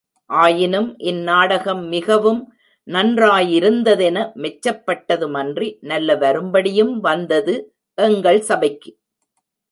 ஆயினும் 0.29 0.87
இந் 0.97 1.19
நாடகம் 1.21 1.83
மிகவும் 1.87 2.39
நன்றாயிருந்ததென 2.87 4.17
மெச்சப்பட்டதுமன்றி, 4.35 5.67
நல்ல 5.81 6.15
வரும்படியும் 6.15 6.93
வந்தது 6.99 7.55
எங்கள் 7.97 8.41
சபைக்கு. 8.41 8.91